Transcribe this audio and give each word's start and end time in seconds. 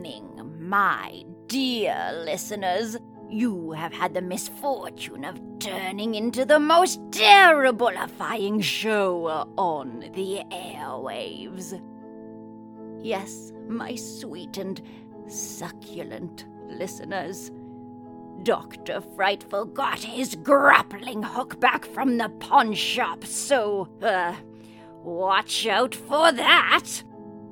Evening, 0.00 0.56
my 0.58 1.24
dear 1.46 2.22
listeners. 2.24 2.96
You 3.28 3.72
have 3.72 3.92
had 3.92 4.14
the 4.14 4.22
misfortune 4.22 5.26
of 5.26 5.38
turning 5.58 6.14
into 6.14 6.46
the 6.46 6.58
most 6.58 7.00
terrible-ifying 7.12 8.62
show 8.62 9.26
on 9.58 10.00
the 10.14 10.40
airwaves. 10.50 11.78
Yes, 13.04 13.52
my 13.68 13.94
sweet 13.94 14.56
and 14.56 14.80
succulent 15.28 16.46
listeners. 16.70 17.50
Dr. 18.42 19.02
Frightful 19.02 19.66
got 19.66 19.98
his 19.98 20.34
grappling 20.34 21.22
hook 21.22 21.60
back 21.60 21.84
from 21.84 22.16
the 22.16 22.30
pawn 22.30 22.72
shop, 22.72 23.26
so, 23.26 23.86
uh, 24.00 24.34
watch 25.04 25.66
out 25.66 25.94
for 25.94 26.32
that. 26.32 27.02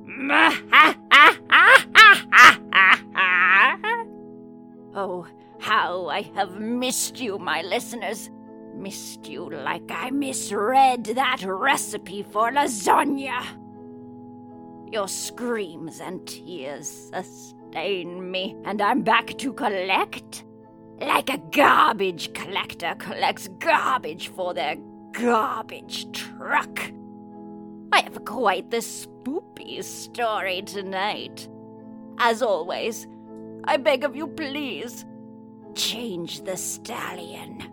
oh, 4.95 5.27
how 5.59 6.07
I 6.07 6.21
have 6.35 6.59
missed 6.59 7.19
you, 7.19 7.37
my 7.37 7.61
listeners. 7.61 8.29
Missed 8.73 9.27
you 9.27 9.49
like 9.49 9.91
I 9.91 10.09
misread 10.09 11.05
that 11.05 11.43
recipe 11.43 12.23
for 12.23 12.51
lasagna. 12.51 13.43
Your 14.91 15.07
screams 15.07 15.99
and 15.99 16.25
tears 16.25 17.11
sustain 17.13 18.31
me, 18.31 18.55
and 18.65 18.81
I'm 18.81 19.03
back 19.03 19.37
to 19.39 19.53
collect. 19.53 20.45
Like 20.99 21.29
a 21.29 21.37
garbage 21.37 22.33
collector 22.33 22.95
collects 22.97 23.47
garbage 23.59 24.29
for 24.29 24.53
their 24.53 24.77
garbage 25.11 26.11
truck. 26.11 26.91
I 27.91 28.01
have 28.01 28.25
quite 28.25 28.71
the 28.71 28.77
spoopy 28.77 29.83
story 29.83 30.63
tonight. 30.63 31.47
As 32.19 32.41
always, 32.41 33.07
I 33.63 33.77
beg 33.77 34.03
of 34.03 34.15
you, 34.15 34.27
please, 34.27 35.05
change 35.73 36.41
the 36.41 36.57
stallion. 36.57 37.63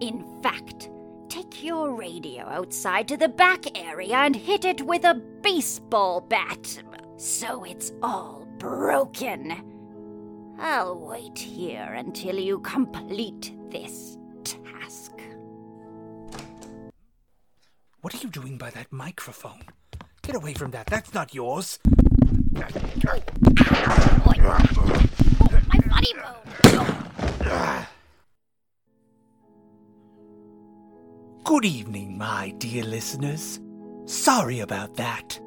In 0.00 0.24
fact, 0.42 0.90
take 1.28 1.62
your 1.62 1.94
radio 1.94 2.44
outside 2.46 3.06
to 3.08 3.16
the 3.16 3.28
back 3.28 3.78
area 3.78 4.16
and 4.16 4.34
hit 4.34 4.64
it 4.64 4.82
with 4.82 5.04
a 5.04 5.14
baseball 5.42 6.20
bat 6.20 6.82
so 7.20 7.64
it's 7.64 7.92
all 8.02 8.48
broken. 8.56 9.54
I'll 10.58 10.98
wait 10.98 11.38
here 11.38 11.92
until 11.94 12.38
you 12.38 12.60
complete 12.60 13.52
this 13.70 14.16
task. 14.42 15.12
What 18.00 18.14
are 18.14 18.18
you 18.18 18.30
doing 18.30 18.56
by 18.56 18.70
that 18.70 18.90
microphone? 18.90 19.64
Get 20.22 20.34
away 20.34 20.54
from 20.54 20.70
that. 20.70 20.86
That's 20.86 21.12
not 21.12 21.34
yours. 21.34 21.78
Good 31.44 31.64
evening, 31.64 32.16
my 32.16 32.54
dear 32.58 32.84
listeners. 32.84 33.60
Sorry 34.04 34.60
about 34.60 34.94
that. 34.94 35.40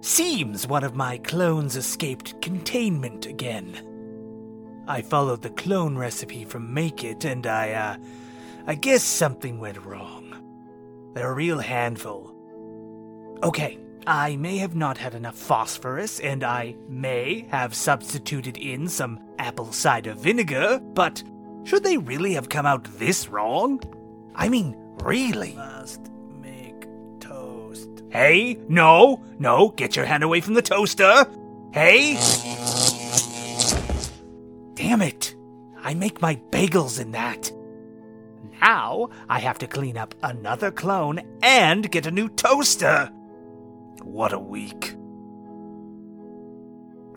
Seems 0.00 0.66
one 0.66 0.82
of 0.82 0.96
my 0.96 1.18
clones 1.18 1.76
escaped 1.76 2.42
containment 2.42 3.26
again. 3.26 4.82
I 4.88 5.02
followed 5.02 5.42
the 5.42 5.50
clone 5.50 5.96
recipe 5.96 6.44
from 6.44 6.74
Make 6.74 7.04
It, 7.04 7.24
and 7.24 7.46
I, 7.46 7.72
uh, 7.72 7.96
I 8.66 8.74
guess 8.74 9.02
something 9.04 9.58
went 9.58 9.84
wrong. 9.84 11.12
They're 11.14 11.30
a 11.30 11.34
real 11.34 11.60
handful. 11.60 12.34
Okay, 13.42 13.78
I 14.06 14.36
may 14.36 14.58
have 14.58 14.74
not 14.74 14.98
had 14.98 15.14
enough 15.14 15.36
phosphorus, 15.36 16.20
and 16.20 16.44
I 16.44 16.76
may 16.88 17.46
have 17.50 17.74
substituted 17.74 18.58
in 18.58 18.88
some 18.88 19.18
apple 19.38 19.72
cider 19.72 20.14
vinegar, 20.14 20.78
but 20.78 21.22
should 21.64 21.84
they 21.84 21.96
really 21.96 22.34
have 22.34 22.50
come 22.50 22.66
out 22.66 22.84
this 22.98 23.28
wrong? 23.28 23.80
I 24.34 24.48
mean, 24.48 24.76
really? 25.02 25.54
Must 25.54 26.10
make 26.40 26.86
toast. 27.20 27.88
Hey, 28.10 28.58
no, 28.68 29.24
no, 29.38 29.70
get 29.70 29.96
your 29.96 30.04
hand 30.04 30.22
away 30.22 30.40
from 30.40 30.54
the 30.54 30.62
toaster. 30.62 31.26
Hey! 31.72 32.14
Damn 34.74 35.02
it! 35.02 35.34
I 35.82 35.94
make 35.94 36.20
my 36.20 36.36
bagels 36.50 37.00
in 37.00 37.12
that. 37.12 37.50
Now 38.60 39.10
I 39.28 39.40
have 39.40 39.58
to 39.58 39.66
clean 39.66 39.96
up 39.96 40.14
another 40.22 40.70
clone 40.70 41.20
and 41.42 41.90
get 41.90 42.06
a 42.06 42.10
new 42.10 42.28
toaster. 42.28 43.10
What 44.02 44.32
a 44.32 44.38
week. 44.38 44.96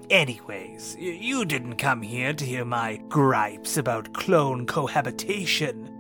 Anyways, 0.10 0.96
you 0.98 1.44
didn't 1.44 1.76
come 1.76 2.02
here 2.02 2.34
to 2.34 2.46
hear 2.46 2.64
my 2.64 2.98
gripes 3.10 3.76
about 3.76 4.14
clone 4.14 4.66
cohabitation. 4.66 5.94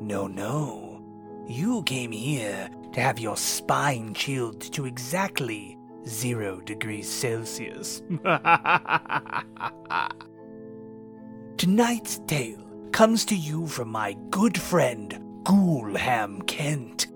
No, 0.00 0.26
no. 0.26 1.02
You 1.46 1.82
came 1.82 2.12
here 2.12 2.70
to 2.92 3.00
have 3.00 3.18
your 3.18 3.36
spine 3.36 4.14
chilled 4.14 4.60
to 4.72 4.86
exactly 4.86 5.76
zero 6.06 6.60
degrees 6.60 7.10
Celsius. 7.10 8.02
Tonight's 11.58 12.20
tale 12.26 12.64
comes 12.92 13.26
to 13.26 13.36
you 13.36 13.66
from 13.66 13.90
my 13.90 14.16
good 14.30 14.58
friend, 14.58 15.20
Ghoulham 15.42 16.46
Kent. 16.46 17.08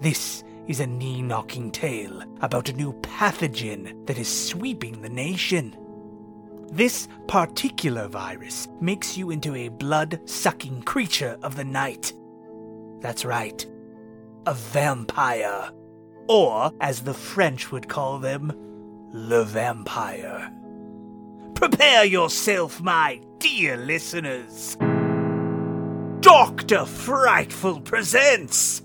This 0.00 0.44
is 0.70 0.78
a 0.78 0.86
knee 0.86 1.20
knocking 1.20 1.68
tale 1.72 2.22
about 2.42 2.68
a 2.68 2.72
new 2.72 2.92
pathogen 3.02 4.06
that 4.06 4.20
is 4.20 4.28
sweeping 4.28 5.02
the 5.02 5.08
nation. 5.08 5.76
This 6.70 7.08
particular 7.26 8.06
virus 8.06 8.68
makes 8.80 9.18
you 9.18 9.30
into 9.30 9.56
a 9.56 9.68
blood 9.68 10.20
sucking 10.26 10.82
creature 10.82 11.36
of 11.42 11.56
the 11.56 11.64
night. 11.64 12.12
That's 13.00 13.24
right, 13.24 13.66
a 14.46 14.54
vampire. 14.54 15.72
Or, 16.28 16.70
as 16.80 17.02
the 17.02 17.14
French 17.14 17.72
would 17.72 17.88
call 17.88 18.20
them, 18.20 18.52
le 19.12 19.44
vampire. 19.44 20.52
Prepare 21.56 22.04
yourself, 22.04 22.80
my 22.80 23.20
dear 23.40 23.76
listeners. 23.76 24.76
Dr. 26.20 26.84
Frightful 26.84 27.80
presents. 27.80 28.82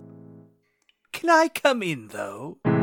Can 1.16 1.30
I 1.30 1.48
come 1.48 1.82
in, 1.82 2.10
though? 2.10 2.58
Good 2.62 2.74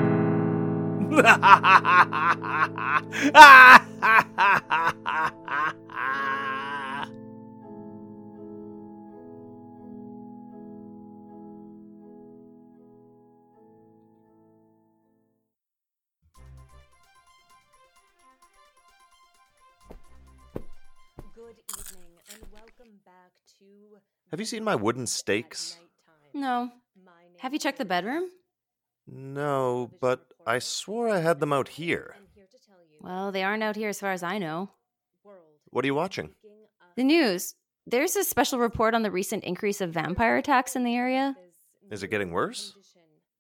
evening 21.69 22.16
and 22.31 22.41
welcome 22.50 22.99
back 23.04 23.32
to. 23.59 23.64
Have 24.31 24.41
you 24.41 24.47
seen 24.47 24.64
my 24.64 24.75
wooden 24.75 25.06
stakes? 25.06 25.78
No. 26.32 26.72
Have 27.42 27.53
you 27.53 27.58
checked 27.58 27.78
the 27.78 27.84
bedroom? 27.84 28.28
No, 29.04 29.91
but 30.00 30.26
I 30.47 30.60
swore 30.60 31.08
I 31.08 31.19
had 31.19 31.41
them 31.41 31.53
out 31.53 31.66
here. 31.66 32.14
Well, 33.00 33.32
they 33.32 33.43
aren't 33.43 33.64
out 33.64 33.75
here 33.75 33.88
as 33.88 33.99
far 33.99 34.12
as 34.12 34.22
I 34.22 34.38
know. 34.38 34.70
What 35.70 35.84
are 35.84 35.87
you 35.87 35.94
watching? 35.96 36.31
The 36.94 37.02
news. 37.02 37.56
There's 37.84 38.14
a 38.14 38.22
special 38.22 38.61
report 38.61 38.94
on 38.94 39.02
the 39.02 39.11
recent 39.11 39.43
increase 39.43 39.81
of 39.81 39.90
vampire 39.90 40.37
attacks 40.37 40.76
in 40.76 40.84
the 40.84 40.94
area. 40.94 41.34
Is 41.90 42.05
it 42.05 42.12
getting 42.12 42.31
worse? 42.31 42.75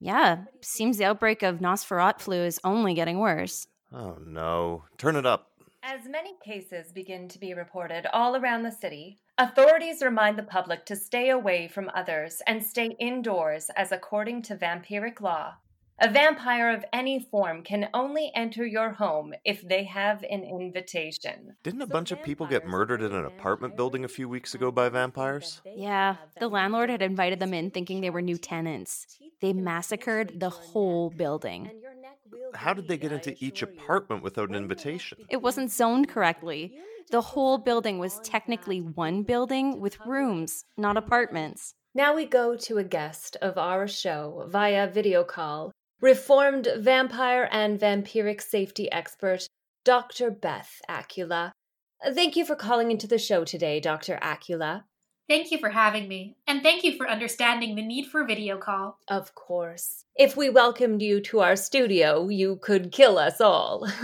Yeah, 0.00 0.46
seems 0.62 0.98
the 0.98 1.04
outbreak 1.04 1.44
of 1.44 1.60
Nosferatu 1.60 2.18
flu 2.22 2.42
is 2.42 2.58
only 2.64 2.94
getting 2.94 3.20
worse. 3.20 3.68
Oh 3.92 4.18
no. 4.26 4.82
Turn 4.98 5.14
it 5.14 5.26
up. 5.26 5.52
As 5.84 6.08
many 6.08 6.32
cases 6.44 6.90
begin 6.92 7.28
to 7.28 7.38
be 7.38 7.54
reported 7.54 8.06
all 8.12 8.34
around 8.34 8.64
the 8.64 8.72
city, 8.72 9.20
authorities 9.38 10.02
remind 10.02 10.38
the 10.38 10.42
public 10.42 10.84
to 10.86 10.96
stay 10.96 11.30
away 11.30 11.68
from 11.68 11.90
others 11.94 12.42
and 12.46 12.62
stay 12.62 12.96
indoors 12.98 13.70
as 13.76 13.92
according 13.92 14.42
to 14.42 14.56
vampiric 14.56 15.20
law. 15.20 15.54
A 16.00 16.10
vampire 16.10 16.70
of 16.70 16.84
any 16.92 17.20
form 17.20 17.62
can 17.62 17.88
only 17.94 18.32
enter 18.34 18.66
your 18.66 18.90
home 18.90 19.34
if 19.44 19.62
they 19.62 19.84
have 19.84 20.24
an 20.24 20.42
invitation. 20.42 21.54
Didn't 21.62 21.82
a 21.82 21.86
bunch 21.86 22.10
of 22.10 22.22
people 22.24 22.46
get 22.46 22.66
murdered 22.66 23.02
in 23.02 23.14
an 23.14 23.24
apartment 23.24 23.76
building 23.76 24.04
a 24.04 24.08
few 24.08 24.28
weeks 24.28 24.54
ago 24.54 24.72
by 24.72 24.88
vampires? 24.88 25.60
Yeah, 25.64 26.16
the 26.40 26.48
landlord 26.48 26.90
had 26.90 27.02
invited 27.02 27.38
them 27.38 27.54
in 27.54 27.70
thinking 27.70 28.00
they 28.00 28.10
were 28.10 28.22
new 28.22 28.38
tenants. 28.38 29.06
They 29.40 29.52
massacred 29.52 30.40
the 30.40 30.50
whole 30.50 31.10
building. 31.10 31.70
How 32.54 32.74
did 32.74 32.88
they 32.88 32.96
get 32.96 33.12
into 33.12 33.34
each 33.44 33.62
apartment 33.62 34.22
without 34.22 34.48
an 34.48 34.54
invitation? 34.54 35.18
It 35.28 35.42
wasn't 35.42 35.70
zoned 35.70 36.08
correctly. 36.08 36.78
The 37.10 37.20
whole 37.20 37.58
building 37.58 37.98
was 37.98 38.20
technically 38.20 38.80
one 38.80 39.22
building 39.22 39.80
with 39.80 39.98
rooms, 40.06 40.64
not 40.76 40.96
apartments. 40.96 41.74
Now 41.94 42.14
we 42.14 42.24
go 42.24 42.56
to 42.56 42.78
a 42.78 42.84
guest 42.84 43.36
of 43.42 43.58
our 43.58 43.86
show 43.86 44.46
via 44.48 44.86
video 44.88 45.24
call, 45.24 45.72
reformed 46.00 46.68
vampire 46.78 47.48
and 47.52 47.78
vampiric 47.78 48.40
safety 48.40 48.90
expert 48.90 49.46
Dr. 49.84 50.30
Beth 50.30 50.80
Acula. 50.88 51.52
Thank 52.14 52.36
you 52.36 52.44
for 52.44 52.56
calling 52.56 52.90
into 52.90 53.06
the 53.06 53.18
show 53.18 53.44
today, 53.44 53.78
Dr. 53.78 54.18
Acula. 54.22 54.84
Thank 55.32 55.50
you 55.50 55.56
for 55.56 55.70
having 55.70 56.08
me, 56.08 56.36
and 56.46 56.62
thank 56.62 56.84
you 56.84 56.94
for 56.94 57.08
understanding 57.08 57.74
the 57.74 57.80
need 57.80 58.04
for 58.04 58.20
a 58.20 58.26
video 58.26 58.58
call. 58.58 58.98
Of 59.08 59.34
course. 59.34 60.04
If 60.14 60.36
we 60.36 60.50
welcomed 60.50 61.00
you 61.00 61.22
to 61.22 61.40
our 61.40 61.56
studio, 61.56 62.28
you 62.28 62.56
could 62.56 62.92
kill 62.92 63.16
us 63.16 63.40
all. 63.40 63.88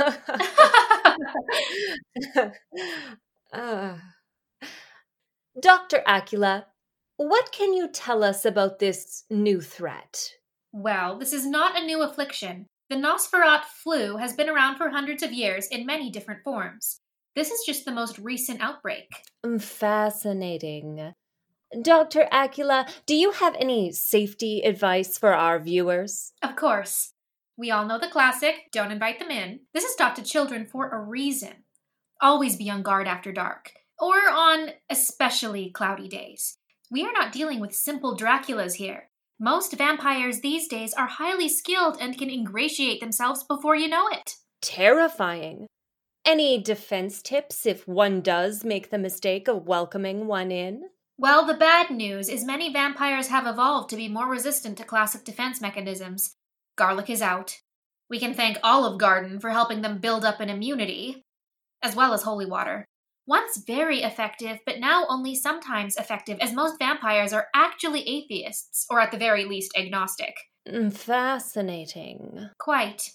uh, 3.52 3.96
Dr. 5.60 6.02
Acula, 6.08 6.64
what 7.18 7.52
can 7.52 7.74
you 7.74 7.88
tell 7.88 8.24
us 8.24 8.46
about 8.46 8.78
this 8.78 9.24
new 9.28 9.60
threat? 9.60 10.32
well, 10.72 11.18
this 11.18 11.34
is 11.34 11.44
not 11.44 11.78
a 11.78 11.84
new 11.84 12.00
affliction. 12.00 12.64
The 12.88 12.96
Nosferat 12.96 13.64
flu 13.64 14.16
has 14.16 14.32
been 14.32 14.48
around 14.48 14.78
for 14.78 14.88
hundreds 14.88 15.22
of 15.22 15.34
years 15.34 15.66
in 15.66 15.84
many 15.84 16.08
different 16.08 16.42
forms. 16.42 17.00
This 17.38 17.52
is 17.52 17.62
just 17.64 17.84
the 17.84 17.92
most 17.92 18.18
recent 18.18 18.60
outbreak. 18.60 19.12
Mm, 19.46 19.62
Fascinating. 19.62 21.14
Dr. 21.82 22.26
Acula, 22.32 22.90
do 23.06 23.14
you 23.14 23.30
have 23.30 23.54
any 23.60 23.92
safety 23.92 24.62
advice 24.62 25.16
for 25.16 25.32
our 25.32 25.60
viewers? 25.60 26.32
Of 26.42 26.56
course. 26.56 27.12
We 27.56 27.70
all 27.70 27.86
know 27.86 27.96
the 27.96 28.08
classic 28.08 28.72
don't 28.72 28.90
invite 28.90 29.20
them 29.20 29.30
in. 29.30 29.60
This 29.72 29.84
is 29.84 29.94
taught 29.94 30.16
to 30.16 30.22
children 30.24 30.66
for 30.66 30.88
a 30.88 30.98
reason. 31.00 31.62
Always 32.20 32.56
be 32.56 32.68
on 32.70 32.82
guard 32.82 33.06
after 33.06 33.30
dark, 33.30 33.70
or 34.00 34.16
on 34.28 34.70
especially 34.90 35.70
cloudy 35.70 36.08
days. 36.08 36.58
We 36.90 37.04
are 37.04 37.12
not 37.12 37.30
dealing 37.30 37.60
with 37.60 37.72
simple 37.72 38.16
Draculas 38.16 38.74
here. 38.74 39.10
Most 39.38 39.78
vampires 39.78 40.40
these 40.40 40.66
days 40.66 40.92
are 40.92 41.06
highly 41.06 41.48
skilled 41.48 41.98
and 42.00 42.18
can 42.18 42.30
ingratiate 42.30 42.98
themselves 42.98 43.44
before 43.44 43.76
you 43.76 43.86
know 43.86 44.08
it. 44.08 44.38
Terrifying. 44.60 45.68
Any 46.28 46.58
defense 46.58 47.22
tips 47.22 47.64
if 47.64 47.88
one 47.88 48.20
does 48.20 48.62
make 48.62 48.90
the 48.90 48.98
mistake 48.98 49.48
of 49.48 49.66
welcoming 49.66 50.26
one 50.26 50.52
in? 50.52 50.90
Well, 51.16 51.46
the 51.46 51.54
bad 51.54 51.88
news 51.88 52.28
is 52.28 52.44
many 52.44 52.70
vampires 52.70 53.28
have 53.28 53.46
evolved 53.46 53.88
to 53.88 53.96
be 53.96 54.08
more 54.08 54.28
resistant 54.28 54.76
to 54.76 54.84
classic 54.84 55.24
defense 55.24 55.62
mechanisms. 55.62 56.34
Garlic 56.76 57.08
is 57.08 57.22
out. 57.22 57.56
We 58.10 58.20
can 58.20 58.34
thank 58.34 58.58
Olive 58.62 58.98
Garden 58.98 59.40
for 59.40 59.48
helping 59.48 59.80
them 59.80 60.00
build 60.00 60.22
up 60.22 60.38
an 60.38 60.50
immunity, 60.50 61.24
as 61.82 61.96
well 61.96 62.12
as 62.12 62.24
holy 62.24 62.44
water. 62.44 62.84
Once 63.26 63.56
very 63.66 64.02
effective, 64.02 64.58
but 64.66 64.80
now 64.80 65.06
only 65.08 65.34
sometimes 65.34 65.96
effective, 65.96 66.38
as 66.40 66.52
most 66.52 66.78
vampires 66.78 67.32
are 67.32 67.46
actually 67.54 68.06
atheists, 68.06 68.84
or 68.90 69.00
at 69.00 69.12
the 69.12 69.16
very 69.16 69.46
least 69.46 69.72
agnostic. 69.74 70.34
Mm, 70.68 70.92
Fascinating. 70.92 72.50
Quite. 72.58 73.12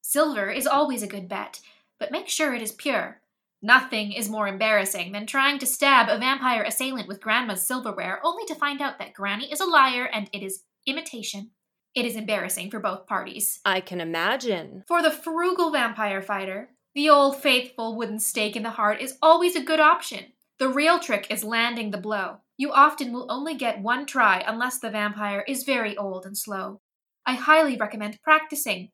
Silver 0.00 0.50
is 0.50 0.66
always 0.66 1.02
a 1.02 1.06
good 1.06 1.28
bet, 1.28 1.60
but 1.98 2.12
make 2.12 2.28
sure 2.28 2.54
it 2.54 2.62
is 2.62 2.72
pure. 2.72 3.20
Nothing 3.60 4.12
is 4.12 4.28
more 4.28 4.46
embarrassing 4.46 5.12
than 5.12 5.26
trying 5.26 5.58
to 5.58 5.66
stab 5.66 6.08
a 6.08 6.18
vampire 6.18 6.62
assailant 6.62 7.08
with 7.08 7.20
Grandma's 7.20 7.66
silverware 7.66 8.20
only 8.22 8.44
to 8.46 8.54
find 8.54 8.80
out 8.80 8.98
that 8.98 9.14
Granny 9.14 9.50
is 9.50 9.60
a 9.60 9.64
liar 9.64 10.04
and 10.04 10.30
it 10.32 10.42
is 10.42 10.62
imitation. 10.86 11.50
It 11.94 12.04
is 12.04 12.14
embarrassing 12.14 12.70
for 12.70 12.78
both 12.78 13.06
parties. 13.06 13.58
I 13.64 13.80
can 13.80 14.00
imagine. 14.00 14.84
For 14.86 15.02
the 15.02 15.10
frugal 15.10 15.72
vampire 15.72 16.22
fighter, 16.22 16.70
the 16.94 17.10
old 17.10 17.42
faithful 17.42 17.96
wooden 17.96 18.20
stake 18.20 18.54
in 18.54 18.62
the 18.62 18.70
heart 18.70 19.00
is 19.00 19.18
always 19.20 19.56
a 19.56 19.64
good 19.64 19.80
option. 19.80 20.32
The 20.58 20.68
real 20.68 21.00
trick 21.00 21.26
is 21.30 21.42
landing 21.42 21.90
the 21.90 21.98
blow. 21.98 22.38
You 22.56 22.72
often 22.72 23.12
will 23.12 23.26
only 23.30 23.54
get 23.54 23.80
one 23.80 24.06
try 24.06 24.44
unless 24.46 24.78
the 24.78 24.90
vampire 24.90 25.44
is 25.48 25.64
very 25.64 25.96
old 25.96 26.26
and 26.26 26.36
slow. 26.36 26.80
I 27.26 27.34
highly 27.34 27.76
recommend 27.76 28.18
practicing. 28.22 28.90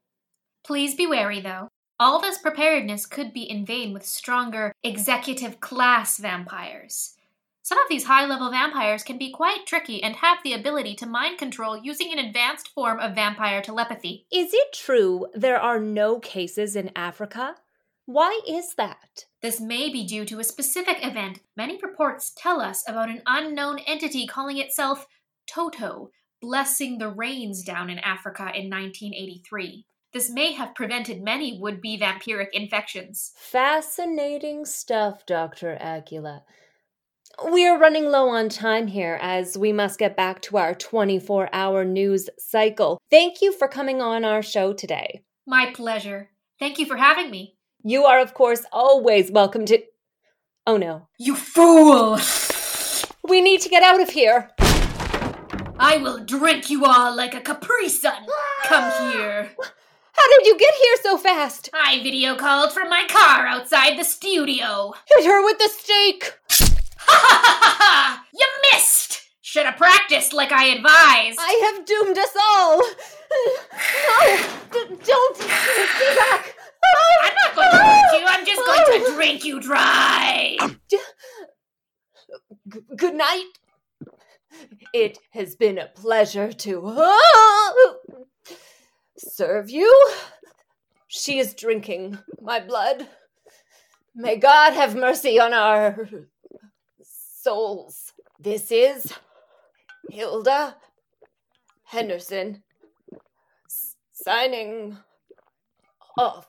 Please 0.66 0.94
be 0.94 1.06
wary, 1.06 1.40
though. 1.40 1.68
All 2.00 2.20
this 2.20 2.38
preparedness 2.38 3.06
could 3.06 3.32
be 3.32 3.43
in 3.43 3.64
vain 3.64 3.93
with 3.93 4.05
stronger 4.05 4.75
executive 4.82 5.61
class 5.61 6.19
vampires. 6.19 7.14
Some 7.62 7.79
of 7.79 7.88
these 7.88 8.05
high 8.05 8.26
level 8.26 8.50
vampires 8.50 9.05
can 9.05 9.17
be 9.17 9.31
quite 9.31 9.64
tricky 9.64 10.02
and 10.02 10.17
have 10.17 10.38
the 10.43 10.55
ability 10.55 10.96
to 10.96 11.06
mind 11.06 11.38
control 11.38 11.79
using 11.79 12.12
an 12.12 12.19
advanced 12.19 12.69
form 12.69 12.99
of 12.99 13.14
vampire 13.14 13.62
telepathy. 13.62 14.26
Is 14.32 14.52
it 14.52 14.73
true 14.73 15.29
there 15.35 15.61
are 15.61 15.79
no 15.79 16.19
cases 16.19 16.75
in 16.75 16.91
Africa? 16.96 17.55
Why 18.06 18.40
is 18.47 18.75
that? 18.75 19.26
This 19.40 19.61
may 19.61 19.88
be 19.88 20.05
due 20.05 20.25
to 20.26 20.40
a 20.40 20.44
specific 20.44 20.99
event. 21.00 21.40
Many 21.56 21.79
reports 21.81 22.32
tell 22.37 22.61
us 22.61 22.82
about 22.88 23.08
an 23.08 23.23
unknown 23.25 23.79
entity 23.87 24.26
calling 24.26 24.58
itself 24.58 25.06
Toto, 25.47 26.11
blessing 26.43 26.99
the 26.99 27.08
rains 27.08 27.62
down 27.62 27.88
in 27.88 28.00
Africa 28.00 28.50
in 28.52 28.69
1983. 28.69 29.87
This 30.14 30.31
may 30.31 30.52
have 30.52 30.76
prevented 30.76 31.25
many 31.25 31.58
would 31.61 31.81
be 31.81 31.99
vampiric 31.99 32.50
infections. 32.52 33.32
Fascinating 33.37 34.64
stuff, 34.64 35.26
Dr. 35.26 35.76
Acula. 35.81 36.43
We're 37.43 37.76
running 37.76 38.05
low 38.05 38.28
on 38.28 38.49
time 38.49 38.87
here 38.87 39.19
as 39.20 39.58
we 39.58 39.72
must 39.72 39.99
get 39.99 40.16
back 40.16 40.40
to 40.43 40.56
our 40.56 40.72
24 40.72 41.49
hour 41.52 41.84
news 41.84 42.31
cycle. 42.38 43.00
Thank 43.11 43.43
you 43.43 43.52
for 43.52 43.66
coming 43.66 44.00
on 44.00 44.25
our 44.25 44.40
show 44.40 44.72
today. 44.72 45.22
My 45.49 45.72
pleasure. 45.75 46.31
Thank 46.61 46.78
you 46.78 46.87
for 46.87 46.96
having 46.96 47.28
me. 47.28 47.56
You 47.82 48.05
are, 48.05 48.20
of 48.20 48.34
course, 48.34 48.64
always 48.70 49.32
welcome 49.32 49.66
to. 49.66 49.82
Oh 50.64 50.76
no. 50.76 51.08
You 51.19 51.34
fool! 51.34 52.20
We 53.28 53.40
need 53.40 53.62
to 53.62 53.69
get 53.69 53.82
out 53.82 54.00
of 54.00 54.11
here. 54.11 54.50
I 55.76 55.99
will 56.00 56.25
drink 56.25 56.70
you 56.70 56.84
all 56.84 57.16
like 57.16 57.34
a 57.34 57.40
Capri 57.40 57.88
Sun. 57.88 58.26
Come 58.62 59.12
here. 59.12 59.50
How 60.14 60.28
did 60.38 60.46
you 60.46 60.56
get 60.58 60.75
here 60.75 60.96
so 61.02 61.19
fast? 61.19 61.70
I 61.75 62.02
video 62.02 62.37
called 62.37 62.72
from 62.72 62.88
my 62.88 63.05
car 63.08 63.46
outside 63.46 63.99
the 63.99 64.05
studio. 64.05 64.93
Hit 65.08 65.26
her 65.26 65.44
with 65.44 65.58
the 65.58 65.69
stake. 65.69 66.32
Ha 66.50 67.20
ha 67.20 67.58
ha 67.61 67.76
ha! 67.78 68.26
You 68.32 68.46
missed! 68.72 69.22
Should 69.43 69.66
have 69.66 69.76
practiced 69.76 70.32
like 70.32 70.52
I 70.52 70.66
advised. 70.66 71.38
I 71.40 71.72
have 71.75 71.84
doomed 71.84 72.19
us 72.19 72.34
all. 72.40 72.78
No, 74.08 74.37
d- 74.72 74.96
don't 75.05 75.37
stay 75.37 76.14
back. 76.16 76.55
I'm 77.22 77.34
not 77.44 77.55
going 77.55 77.70
to 77.70 77.76
hurt 77.76 78.20
you. 78.20 78.26
I'm 78.26 78.46
just 78.46 78.64
going 78.64 79.04
to 79.04 79.14
drink 79.14 79.44
you 79.44 79.61
dry. 79.61 80.56
G- 80.90 80.99
good 82.97 83.14
night. 83.14 83.50
It 84.92 85.18
has 85.30 85.56
been 85.56 85.78
a 85.78 85.87
pleasure 85.87 86.52
to 86.52 86.80
serve 89.37 89.69
you. 89.69 90.11
She 91.09 91.38
is 91.38 91.55
drinking 91.55 92.19
my 92.41 92.61
blood. 92.61 93.09
May 94.14 94.37
God 94.37 94.75
have 94.75 94.95
mercy 94.95 95.41
on 95.41 95.53
our 95.53 96.09
souls. 97.03 98.12
This 98.38 98.71
is 98.71 99.12
Hilda 100.09 100.76
Henderson 101.85 102.62
s- 103.67 103.97
signing 104.12 104.99
off 106.17 106.47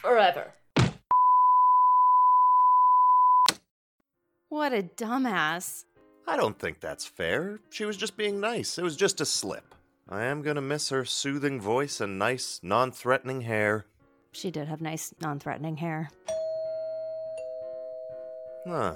forever. 0.00 0.54
What 4.48 4.72
a 4.72 4.82
dumbass. 4.82 5.84
I 6.26 6.38
don't 6.38 6.58
think 6.58 6.80
that's 6.80 7.04
fair. 7.04 7.60
She 7.68 7.84
was 7.84 7.98
just 7.98 8.16
being 8.16 8.40
nice. 8.40 8.78
It 8.78 8.82
was 8.82 8.96
just 8.96 9.20
a 9.20 9.26
slip. 9.26 9.74
I 10.08 10.24
am 10.24 10.42
gonna 10.42 10.60
miss 10.60 10.90
her 10.90 11.04
soothing 11.04 11.60
voice 11.60 12.00
and 12.00 12.16
nice, 12.16 12.60
non 12.62 12.92
threatening 12.92 13.40
hair. 13.40 13.86
She 14.30 14.52
did 14.52 14.68
have 14.68 14.80
nice, 14.80 15.12
non 15.20 15.40
threatening 15.40 15.76
hair. 15.78 16.10
Huh. 18.66 18.94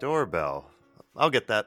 Doorbell. 0.00 0.70
I'll 1.16 1.30
get 1.30 1.48
that. 1.48 1.66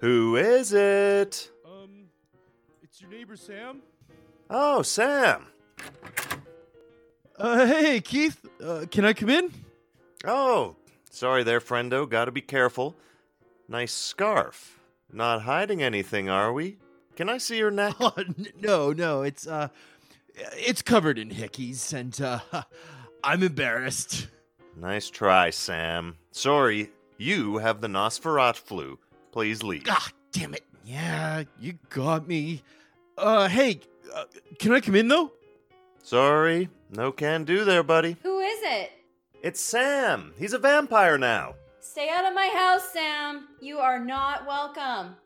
Who 0.00 0.36
is 0.36 0.72
it? 0.72 1.50
Um, 1.66 2.06
it's 2.82 3.00
your 3.00 3.10
neighbor 3.10 3.36
Sam. 3.36 3.82
Oh, 4.48 4.82
Sam. 4.82 5.46
Uh, 7.36 7.66
hey 7.66 8.00
Keith, 8.00 8.40
uh, 8.62 8.86
can 8.90 9.04
I 9.04 9.12
come 9.12 9.30
in? 9.30 9.52
Oh, 10.24 10.76
sorry 11.10 11.42
there, 11.42 11.60
friendo. 11.60 12.08
Gotta 12.08 12.30
be 12.30 12.40
careful. 12.40 12.96
Nice 13.68 13.92
scarf. 13.92 14.77
Not 15.12 15.42
hiding 15.42 15.82
anything, 15.82 16.28
are 16.28 16.52
we? 16.52 16.76
Can 17.16 17.28
I 17.28 17.38
see 17.38 17.58
your 17.58 17.70
neck? 17.70 17.94
Oh, 18.00 18.12
n- 18.16 18.46
no, 18.60 18.92
no, 18.92 19.22
it's 19.22 19.46
uh, 19.46 19.68
it's 20.54 20.82
covered 20.82 21.18
in 21.18 21.30
hickeys, 21.30 21.92
and 21.92 22.18
uh, 22.20 22.40
I'm 23.24 23.42
embarrassed. 23.42 24.28
Nice 24.76 25.10
try, 25.10 25.50
Sam. 25.50 26.16
Sorry, 26.30 26.90
you 27.16 27.58
have 27.58 27.80
the 27.80 27.88
Nosferat 27.88 28.56
flu. 28.56 28.98
Please 29.32 29.62
leave. 29.62 29.84
Ah, 29.88 30.10
damn 30.30 30.54
it! 30.54 30.64
Yeah, 30.84 31.44
you 31.58 31.74
got 31.90 32.28
me. 32.28 32.62
Uh, 33.16 33.48
hey, 33.48 33.80
uh, 34.14 34.24
can 34.58 34.72
I 34.72 34.80
come 34.80 34.94
in 34.94 35.08
though? 35.08 35.32
Sorry, 36.02 36.68
no 36.90 37.10
can 37.12 37.44
do 37.44 37.64
there, 37.64 37.82
buddy. 37.82 38.16
Who 38.22 38.38
is 38.40 38.58
it? 38.62 38.92
It's 39.42 39.60
Sam. 39.60 40.32
He's 40.38 40.52
a 40.52 40.58
vampire 40.58 41.18
now. 41.18 41.54
Stay 41.90 42.10
out 42.10 42.26
of 42.26 42.34
my 42.34 42.48
house, 42.48 42.92
Sam. 42.92 43.48
You 43.62 43.78
are 43.78 43.98
not 43.98 44.46
welcome. 44.46 45.16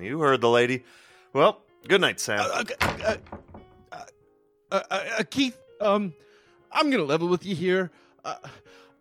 You 0.00 0.18
heard 0.18 0.40
the 0.40 0.48
lady. 0.48 0.82
Well, 1.34 1.60
good 1.86 2.00
night, 2.00 2.18
Sam. 2.18 2.40
Uh, 2.40 2.64
uh, 2.80 2.86
uh, 3.04 3.16
uh, 3.92 4.02
uh, 4.72 4.80
uh, 4.90 5.22
Keith, 5.28 5.60
um, 5.82 6.14
I'm 6.72 6.90
gonna 6.90 7.04
level 7.04 7.28
with 7.28 7.44
you 7.44 7.54
here. 7.54 7.90
Uh, 8.24 8.36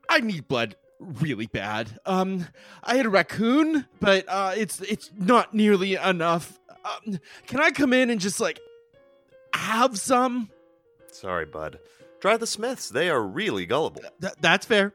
I 0.10 0.20
need 0.20 0.50
blood 0.50 0.76
really 1.00 1.48
bad. 1.48 1.98
Um, 2.06 2.48
I 2.84 2.98
had 2.98 3.06
a 3.06 3.10
raccoon, 3.10 3.88
but 4.02 4.26
uh, 4.28 4.52
it's 4.58 4.82
it's 4.82 5.10
not 5.18 5.54
nearly 5.54 5.96
enough. 5.96 6.60
Um, 6.84 7.18
can 7.48 7.62
I 7.62 7.72
come 7.72 7.94
in 7.94 8.10
and 8.10 8.20
just 8.20 8.42
like 8.42 8.60
have 9.54 9.98
some? 9.98 10.50
Sorry, 11.14 11.46
bud. 11.46 11.80
Try 12.20 12.36
the 12.36 12.46
Smiths. 12.46 12.90
They 12.90 13.10
are 13.10 13.24
really 13.24 13.66
gullible. 13.66 14.04
Th- 14.20 14.34
that's 14.42 14.66
fair. 14.66 14.94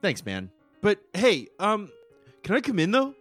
Thanks, 0.00 0.24
man. 0.24 0.50
But 0.84 0.98
hey, 1.14 1.48
um, 1.58 1.90
can 2.42 2.56
I 2.56 2.60
come 2.60 2.78
in 2.78 2.90
though? 2.90 3.14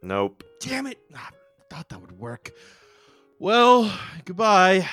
Nope. 0.00 0.42
Damn 0.60 0.86
it! 0.86 0.98
Ah, 1.14 1.28
thought 1.68 1.90
that 1.90 2.00
would 2.00 2.18
work. 2.18 2.52
Well, 3.38 3.92
goodbye. 4.24 4.88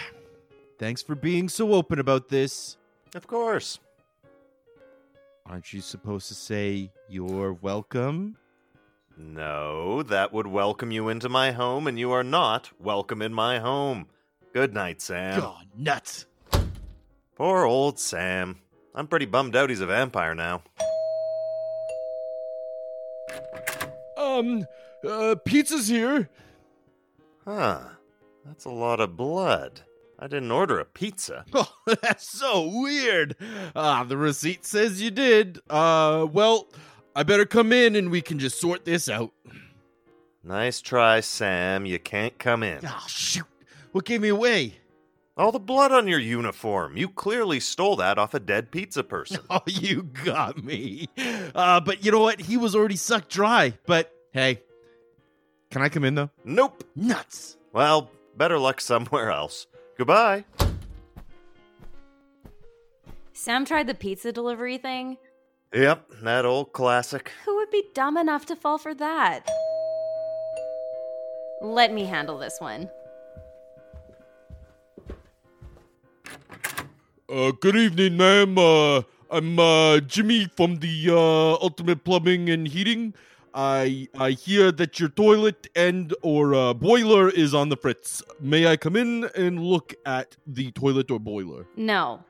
Thanks 0.77 1.01
for 1.01 1.15
being 1.15 1.47
so 1.47 1.73
open 1.73 1.97
about 1.97 2.27
this. 2.27 2.75
Of 3.15 3.25
course. 3.25 3.79
Aren't 5.45 5.71
you 5.71 5.79
supposed 5.79 6.27
to 6.27 6.33
say 6.33 6.91
you're 7.07 7.53
welcome? 7.53 8.35
No, 9.17 10.03
that 10.03 10.33
would 10.33 10.47
welcome 10.47 10.91
you 10.91 11.07
into 11.07 11.29
my 11.29 11.53
home, 11.53 11.88
and 11.88 11.97
you 11.97 12.11
are 12.11 12.23
not 12.25 12.69
welcome 12.81 13.21
in 13.21 13.33
my 13.33 13.59
home. 13.59 14.07
Good 14.51 14.73
night, 14.73 15.01
Sam. 15.01 15.39
God, 15.39 15.67
nuts. 15.73 16.25
Poor 17.38 17.63
old 17.63 17.97
Sam. 17.97 18.59
I'm 18.93 19.07
pretty 19.07 19.25
bummed 19.25 19.55
out 19.55 19.69
he's 19.69 19.79
a 19.79 19.85
vampire 19.85 20.35
now. 20.35 20.63
Um, 24.39 24.65
uh, 25.08 25.36
pizza's 25.46 25.88
here. 25.88 26.29
Huh. 27.46 27.79
That's 28.46 28.65
a 28.65 28.69
lot 28.69 29.00
of 29.00 29.15
blood. 29.17 29.81
I 30.17 30.27
didn't 30.27 30.51
order 30.51 30.79
a 30.79 30.86
pizza. 30.86 31.46
Oh, 31.53 31.72
that's 32.01 32.29
so 32.29 32.69
weird. 32.81 33.36
Ah, 33.75 34.03
the 34.03 34.17
receipt 34.17 34.65
says 34.65 35.01
you 35.01 35.12
did. 35.12 35.60
Uh, 35.69 36.27
well, 36.31 36.67
I 37.15 37.24
better 37.24 37.46
come 37.46 37.72
in 37.74 37.96
and 37.96 38.12
we 38.12 38.22
can 38.22 38.38
just 38.38 38.60
sort 38.60 38.86
this 38.86 39.10
out. 39.10 39.31
Nice 40.43 40.81
try, 40.81 41.19
Sam. 41.19 41.86
You 41.86 42.00
can't 42.00 42.38
come 42.38 42.63
in. 42.63 42.79
Ah, 42.86 43.05
shoot. 43.08 43.46
What 43.91 44.05
gave 44.05 44.22
me 44.22 44.29
away? 44.29 44.75
All 45.38 45.51
the 45.51 45.60
blood 45.60 45.91
on 45.91 46.08
your 46.08 46.19
uniform. 46.19 46.98
You 46.98 47.08
clearly 47.10 47.60
stole 47.60 47.96
that 47.98 48.19
off 48.19 48.34
a 48.34 48.39
dead 48.39 48.72
pizza 48.72 49.03
person. 49.03 49.39
Oh, 49.50 49.62
you 49.65 50.03
got 50.03 50.63
me. 50.63 51.08
Uh, 51.55 51.79
but 51.79 52.03
you 52.05 52.12
know 52.12 52.19
what? 52.19 52.41
He 52.41 52.58
was 52.58 52.75
already 52.75 52.98
sucked 52.98 53.29
dry. 53.29 53.74
But 53.86 54.13
hey, 54.31 54.62
can 55.71 55.81
I 55.81 55.89
come 55.89 56.03
in 56.03 56.15
though? 56.15 56.29
nope. 56.43 56.83
Nuts. 56.95 57.57
Well, 57.74 58.09
better 58.36 58.57
luck 58.57 58.81
somewhere 58.81 59.31
else. 59.31 59.67
Goodbye. 59.98 60.45
Sam 63.33 63.65
tried 63.65 63.88
the 63.88 63.93
pizza 63.93 64.31
delivery 64.31 64.77
thing. 64.77 65.17
Yep, 65.74 66.09
that 66.24 66.45
old 66.45 66.74
classic. 66.74 67.31
Who 67.45 67.55
would 67.57 67.69
be 67.69 67.83
dumb 67.93 68.17
enough 68.17 68.45
to 68.48 68.55
fall 68.55 68.77
for 68.77 68.93
that? 68.95 69.48
Let 71.62 71.93
me 71.93 72.05
handle 72.05 72.38
this 72.38 72.57
one. 72.59 72.89
Uh, 77.29 77.51
good 77.62 77.75
evening, 77.75 78.17
ma'am. 78.17 78.57
Uh, 78.57 79.03
I'm 79.29 79.59
uh, 79.59 80.00
Jimmy 80.00 80.45
from 80.57 80.77
the 80.77 81.09
uh, 81.12 81.63
Ultimate 81.63 82.03
Plumbing 82.03 82.50
and 82.50 82.67
Heating. 82.67 83.13
I 83.53 84.07
I 84.17 84.31
hear 84.31 84.71
that 84.73 84.99
your 84.99 85.09
toilet 85.09 85.67
and 85.75 86.13
or 86.21 86.53
uh, 86.53 86.73
boiler 86.73 87.29
is 87.29 87.53
on 87.53 87.69
the 87.69 87.77
fritz. 87.77 88.21
May 88.39 88.67
I 88.67 88.77
come 88.77 88.95
in 88.95 89.29
and 89.35 89.63
look 89.63 89.93
at 90.05 90.37
the 90.45 90.71
toilet 90.71 91.11
or 91.11 91.19
boiler? 91.19 91.67
No. 91.75 92.23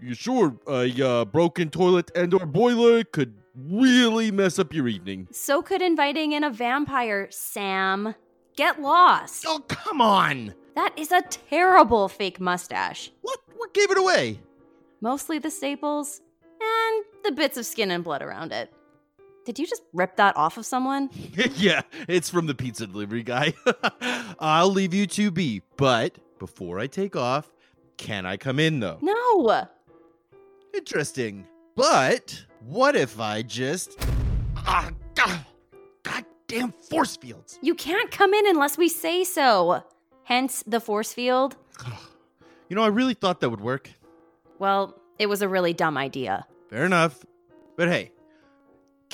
You 0.00 0.14
sure 0.14 0.56
a 0.68 1.02
uh, 1.02 1.24
broken 1.24 1.70
toilet 1.70 2.10
and 2.14 2.34
or 2.34 2.46
boiler 2.46 3.04
could 3.04 3.34
really 3.56 4.30
mess 4.30 4.58
up 4.58 4.72
your 4.74 4.88
evening? 4.88 5.28
So 5.30 5.62
could 5.62 5.82
inviting 5.82 6.32
in 6.32 6.44
a 6.44 6.50
vampire, 6.50 7.28
Sam. 7.30 8.14
Get 8.56 8.80
lost. 8.80 9.44
Oh, 9.48 9.60
come 9.66 10.00
on! 10.00 10.54
That 10.76 10.96
is 10.96 11.10
a 11.10 11.22
terrible 11.22 12.08
fake 12.08 12.38
mustache. 12.38 13.10
What 13.22 13.40
what 13.56 13.74
gave 13.74 13.90
it 13.90 13.98
away? 13.98 14.40
Mostly 15.00 15.38
the 15.38 15.50
staples 15.50 16.20
and 16.60 17.04
the 17.24 17.32
bits 17.32 17.56
of 17.56 17.66
skin 17.66 17.90
and 17.90 18.04
blood 18.04 18.22
around 18.22 18.52
it. 18.52 18.72
Did 19.44 19.58
you 19.58 19.66
just 19.66 19.82
rip 19.92 20.16
that 20.16 20.36
off 20.36 20.56
of 20.56 20.64
someone? 20.64 21.10
yeah, 21.56 21.82
it's 22.08 22.30
from 22.30 22.46
the 22.46 22.54
pizza 22.54 22.86
delivery 22.86 23.22
guy. 23.22 23.52
I'll 24.40 24.70
leave 24.70 24.94
you 24.94 25.06
to 25.08 25.30
be, 25.30 25.62
but 25.76 26.18
before 26.38 26.78
I 26.78 26.86
take 26.86 27.14
off, 27.14 27.52
can 27.96 28.26
I 28.26 28.36
come 28.36 28.58
in 28.58 28.80
though? 28.80 28.98
No. 29.02 29.68
Interesting. 30.74 31.46
But 31.76 32.44
what 32.60 32.96
if 32.96 33.20
I 33.20 33.42
just 33.42 33.98
ah 34.56 34.90
god, 35.14 35.44
goddamn 36.02 36.72
force 36.72 37.16
fields? 37.16 37.58
You 37.62 37.74
can't 37.74 38.10
come 38.10 38.32
in 38.32 38.46
unless 38.46 38.78
we 38.78 38.88
say 38.88 39.24
so. 39.24 39.82
Hence 40.24 40.62
the 40.66 40.80
force 40.80 41.12
field. 41.12 41.56
You 42.70 42.76
know, 42.76 42.82
I 42.82 42.88
really 42.88 43.12
thought 43.12 43.40
that 43.40 43.50
would 43.50 43.60
work. 43.60 43.90
Well, 44.58 44.98
it 45.18 45.26
was 45.26 45.42
a 45.42 45.48
really 45.48 45.74
dumb 45.74 45.98
idea. 45.98 46.46
Fair 46.70 46.86
enough. 46.86 47.22
But 47.76 47.88
hey, 47.88 48.10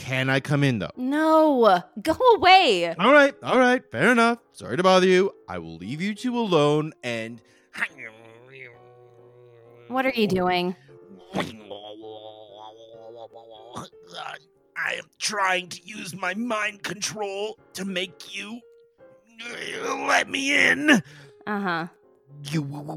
can 0.00 0.30
I 0.30 0.40
come 0.40 0.64
in 0.64 0.78
though? 0.78 0.90
No. 0.96 1.82
Go 2.02 2.16
away. 2.36 2.94
All 2.98 3.12
right, 3.12 3.34
all 3.42 3.58
right, 3.58 3.82
fair 3.92 4.10
enough. 4.10 4.38
Sorry 4.52 4.78
to 4.78 4.82
bother 4.82 5.06
you. 5.06 5.30
I 5.46 5.58
will 5.58 5.76
leave 5.76 6.00
you 6.00 6.14
two 6.14 6.38
alone 6.38 6.94
and 7.04 7.42
What 9.88 10.06
are 10.06 10.12
you 10.14 10.26
doing? 10.26 10.74
I 14.76 14.94
am 14.94 15.04
trying 15.18 15.68
to 15.68 15.80
use 15.84 16.16
my 16.16 16.32
mind 16.34 16.82
control 16.82 17.58
to 17.74 17.84
make 17.84 18.34
you 18.34 18.60
let 20.06 20.30
me 20.30 20.70
in. 20.70 20.90
Uh 21.46 21.60
huh. 21.60 21.86
You 22.44 22.62
want 22.62 22.88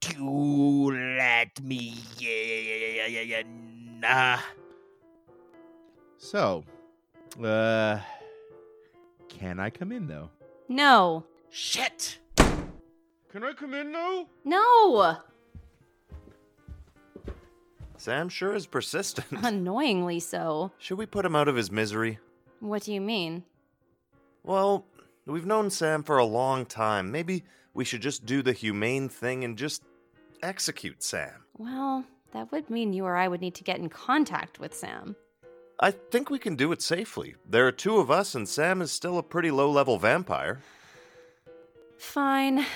to 0.00 0.24
let 1.18 1.62
me 1.62 1.94
in? 4.02 4.59
So, 6.20 6.64
uh 7.42 7.98
can 9.28 9.58
I 9.58 9.70
come 9.70 9.90
in 9.90 10.06
though? 10.06 10.28
No. 10.68 11.24
shit. 11.50 12.18
Can 12.36 13.42
I 13.42 13.52
come 13.54 13.72
in 13.74 13.90
though? 13.92 14.28
No. 14.44 15.16
Sam 17.96 18.28
sure 18.28 18.54
is 18.54 18.66
persistent. 18.66 19.26
Annoyingly 19.44 20.20
so. 20.20 20.72
Should 20.78 20.98
we 20.98 21.06
put 21.06 21.24
him 21.24 21.34
out 21.34 21.48
of 21.48 21.56
his 21.56 21.70
misery? 21.70 22.18
What 22.60 22.82
do 22.82 22.92
you 22.92 23.00
mean? 23.00 23.44
Well, 24.42 24.86
we've 25.26 25.46
known 25.46 25.70
Sam 25.70 26.02
for 26.02 26.18
a 26.18 26.24
long 26.24 26.66
time. 26.66 27.10
Maybe 27.10 27.44
we 27.72 27.84
should 27.84 28.02
just 28.02 28.26
do 28.26 28.42
the 28.42 28.52
humane 28.52 29.08
thing 29.08 29.42
and 29.44 29.56
just 29.56 29.82
execute 30.42 31.02
Sam. 31.02 31.44
Well, 31.56 32.04
that 32.32 32.52
would 32.52 32.68
mean 32.70 32.92
you 32.92 33.04
or 33.06 33.16
I 33.16 33.28
would 33.28 33.40
need 33.40 33.54
to 33.56 33.64
get 33.64 33.78
in 33.78 33.88
contact 33.88 34.58
with 34.60 34.74
Sam. 34.74 35.16
I 35.82 35.92
think 35.92 36.28
we 36.28 36.38
can 36.38 36.56
do 36.56 36.72
it 36.72 36.82
safely. 36.82 37.36
There 37.48 37.66
are 37.66 37.72
two 37.72 37.96
of 37.96 38.10
us, 38.10 38.34
and 38.34 38.46
Sam 38.46 38.82
is 38.82 38.92
still 38.92 39.16
a 39.16 39.22
pretty 39.22 39.50
low 39.50 39.70
level 39.70 39.98
vampire. 39.98 40.60
Fine. 41.96 42.66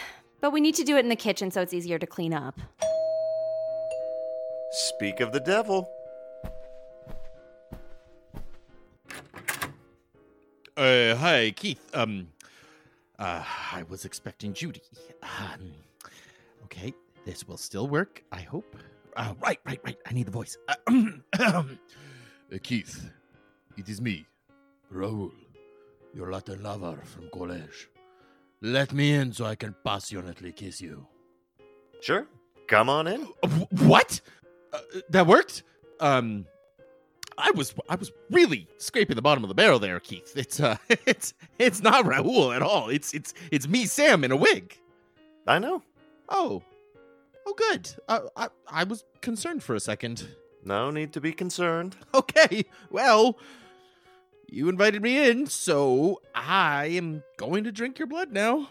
But 0.40 0.52
we 0.52 0.60
need 0.62 0.74
to 0.76 0.84
do 0.84 0.96
it 0.96 1.00
in 1.00 1.10
the 1.10 1.16
kitchen 1.16 1.50
so 1.50 1.60
it's 1.60 1.74
easier 1.74 1.98
to 1.98 2.06
clean 2.06 2.32
up. 2.32 2.58
Speak 4.70 5.20
of 5.20 5.32
the 5.32 5.40
devil. 5.40 5.90
Uh, 10.76 11.14
hi, 11.14 11.52
Keith. 11.54 11.90
Um, 11.92 12.28
uh, 13.18 13.44
I 13.72 13.84
was 13.88 14.06
expecting 14.06 14.54
Judy. 14.54 14.82
Um, 15.22 15.72
okay, 16.64 16.94
this 17.26 17.46
will 17.46 17.58
still 17.58 17.86
work. 17.86 18.24
I 18.32 18.40
hope. 18.40 18.76
Uh, 19.14 19.34
right, 19.40 19.60
right, 19.66 19.80
right. 19.84 19.98
I 20.06 20.14
need 20.14 20.26
the 20.26 20.32
voice. 20.32 20.56
Uh, 20.68 21.64
uh, 22.54 22.58
Keith, 22.62 23.10
it 23.76 23.88
is 23.88 24.00
me, 24.00 24.26
Raoul, 24.90 25.32
your 26.14 26.30
Latin 26.30 26.62
lover 26.62 26.98
from 27.04 27.28
college. 27.32 27.88
Let 28.60 28.92
me 28.92 29.12
in 29.14 29.32
so 29.32 29.44
I 29.44 29.56
can 29.56 29.74
passionately 29.84 30.52
kiss 30.52 30.80
you. 30.80 31.06
Sure, 32.00 32.26
come 32.68 32.88
on 32.88 33.06
in. 33.08 33.26
Uh, 33.42 33.48
what? 33.82 34.20
Uh, 34.72 34.78
that 35.10 35.26
worked. 35.26 35.64
Um, 36.00 36.46
I 37.36 37.50
was 37.52 37.74
I 37.88 37.96
was 37.96 38.12
really 38.30 38.68
scraping 38.78 39.16
the 39.16 39.22
bottom 39.22 39.42
of 39.42 39.48
the 39.48 39.54
barrel 39.54 39.78
there, 39.78 39.98
Keith. 39.98 40.32
It's 40.36 40.60
uh, 40.60 40.76
it's 41.06 41.34
it's 41.58 41.82
not 41.82 42.06
Raoul 42.06 42.52
at 42.52 42.62
all. 42.62 42.88
It's 42.88 43.12
it's 43.14 43.34
it's 43.50 43.66
me, 43.66 43.86
Sam, 43.86 44.22
in 44.22 44.30
a 44.30 44.36
wig. 44.36 44.78
I 45.46 45.58
know. 45.58 45.82
Oh, 46.28 46.62
oh, 47.46 47.54
good. 47.54 47.90
Uh, 48.08 48.20
I 48.36 48.48
I 48.68 48.84
was 48.84 49.04
concerned 49.20 49.62
for 49.62 49.74
a 49.74 49.80
second. 49.80 50.28
No 50.64 50.90
need 50.90 51.12
to 51.12 51.20
be 51.20 51.32
concerned. 51.32 51.96
Okay, 52.14 52.64
well, 52.90 53.38
you 54.48 54.68
invited 54.68 55.02
me 55.02 55.28
in, 55.28 55.46
so 55.46 56.22
I 56.34 56.86
am 56.86 57.22
going 57.36 57.64
to 57.64 57.72
drink 57.72 57.98
your 57.98 58.06
blood 58.06 58.32
now. 58.32 58.70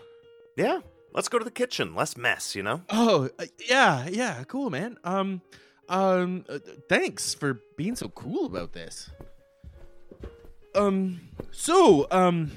Yeah, 0.55 0.79
Let's 1.13 1.29
go 1.29 1.37
to 1.37 1.45
the 1.45 1.51
kitchen. 1.51 1.93
Less 1.93 2.17
mess, 2.17 2.55
you 2.55 2.63
know? 2.63 2.81
Oh, 2.89 3.29
uh, 3.37 3.45
yeah, 3.69 4.07
yeah, 4.09 4.43
cool, 4.45 4.71
man. 4.71 4.97
Um, 5.03 5.41
um, 5.87 6.43
uh, 6.49 6.57
thanks 6.89 7.35
for 7.35 7.59
being 7.77 7.95
so 7.95 8.09
cool 8.09 8.47
about 8.47 8.73
this. 8.73 9.11
Um, 10.73 11.21
so, 11.51 12.07
um, 12.09 12.51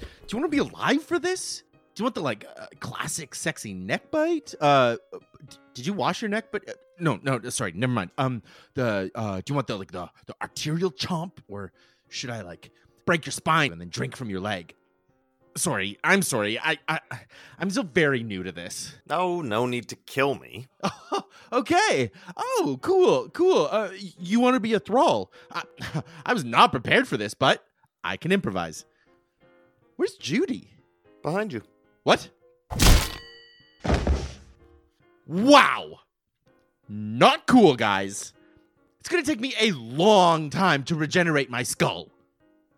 do 0.00 0.06
you 0.36 0.38
want 0.38 0.50
to 0.50 0.56
be 0.56 0.58
alive 0.58 1.04
for 1.04 1.20
this? 1.20 1.62
Do 1.94 2.00
you 2.00 2.04
want 2.04 2.16
the 2.16 2.20
like 2.20 2.44
uh, 2.56 2.66
classic 2.80 3.32
sexy 3.34 3.74
neck 3.74 4.10
bite? 4.10 4.54
Uh, 4.60 4.96
d- 5.48 5.56
did 5.74 5.86
you 5.86 5.92
wash 5.92 6.20
your 6.20 6.30
neck? 6.30 6.46
But 6.50 6.68
uh, 6.68 6.72
no, 7.00 7.18
no, 7.22 7.40
sorry, 7.50 7.72
never 7.72 7.92
mind. 7.92 8.10
Um, 8.18 8.42
the 8.74 9.10
uh, 9.14 9.36
do 9.36 9.42
you 9.48 9.54
want 9.54 9.66
the 9.66 9.76
like 9.76 9.92
the 9.92 10.08
the 10.26 10.34
arterial 10.40 10.90
chomp, 10.90 11.32
or 11.48 11.72
should 12.08 12.30
I 12.30 12.42
like 12.42 12.70
break 13.06 13.26
your 13.26 13.32
spine 13.32 13.72
and 13.72 13.80
then 13.80 13.88
drink 13.88 14.16
from 14.16 14.30
your 14.30 14.40
leg? 14.40 14.74
Sorry, 15.56 15.98
I'm 16.04 16.22
sorry. 16.22 16.58
I 16.60 16.78
I 16.88 17.00
I'm 17.58 17.70
still 17.70 17.82
very 17.84 18.22
new 18.22 18.42
to 18.42 18.52
this. 18.52 18.94
No, 19.08 19.40
no 19.40 19.66
need 19.66 19.88
to 19.88 19.96
kill 19.96 20.34
me. 20.36 20.68
okay. 21.52 22.10
Oh, 22.36 22.78
cool, 22.82 23.28
cool. 23.30 23.68
Uh, 23.70 23.90
you 24.18 24.40
want 24.40 24.54
to 24.54 24.60
be 24.60 24.74
a 24.74 24.80
thrall? 24.80 25.32
I, 25.50 25.64
I 26.26 26.32
was 26.32 26.44
not 26.44 26.70
prepared 26.70 27.08
for 27.08 27.16
this, 27.16 27.34
but 27.34 27.64
I 28.04 28.16
can 28.16 28.32
improvise. 28.32 28.84
Where's 29.96 30.14
Judy? 30.14 30.70
Behind 31.22 31.52
you. 31.52 31.62
What? 32.04 32.30
Wow. 35.26 36.00
Not 36.92 37.46
cool, 37.46 37.76
guys. 37.76 38.32
It's 38.98 39.08
gonna 39.08 39.22
take 39.22 39.38
me 39.38 39.54
a 39.60 39.70
long 39.70 40.50
time 40.50 40.82
to 40.84 40.96
regenerate 40.96 41.48
my 41.48 41.62
skull. 41.62 42.08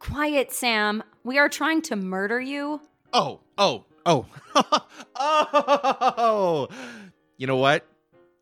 Quiet, 0.01 0.53
Sam. 0.53 1.03
We 1.25 1.39
are 1.39 1.49
trying 1.49 1.81
to 1.83 1.97
murder 1.97 2.39
you. 2.39 2.83
Oh, 3.15 3.41
oh, 3.57 3.87
oh. 4.05 4.27
oh! 5.17 6.69
You 7.39 7.47
know 7.47 7.57
what? 7.57 7.87